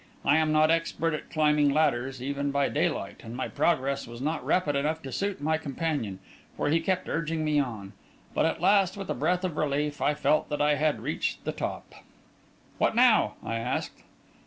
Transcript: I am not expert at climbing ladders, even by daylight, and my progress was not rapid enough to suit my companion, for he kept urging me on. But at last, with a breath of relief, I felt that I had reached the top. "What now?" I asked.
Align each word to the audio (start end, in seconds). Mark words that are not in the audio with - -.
I 0.25 0.37
am 0.37 0.51
not 0.51 0.71
expert 0.71 1.13
at 1.13 1.29
climbing 1.29 1.69
ladders, 1.69 2.23
even 2.23 2.49
by 2.49 2.69
daylight, 2.69 3.17
and 3.23 3.37
my 3.37 3.47
progress 3.47 4.07
was 4.07 4.19
not 4.19 4.43
rapid 4.43 4.75
enough 4.75 5.03
to 5.03 5.11
suit 5.11 5.39
my 5.39 5.59
companion, 5.59 6.17
for 6.57 6.69
he 6.69 6.79
kept 6.79 7.07
urging 7.07 7.45
me 7.45 7.59
on. 7.59 7.93
But 8.33 8.47
at 8.47 8.59
last, 8.59 8.97
with 8.97 9.11
a 9.11 9.13
breath 9.13 9.43
of 9.43 9.57
relief, 9.57 10.01
I 10.01 10.15
felt 10.15 10.49
that 10.49 10.59
I 10.59 10.73
had 10.73 11.01
reached 11.01 11.43
the 11.45 11.51
top. 11.51 11.93
"What 12.79 12.95
now?" 12.95 13.35
I 13.43 13.57
asked. 13.59 14.01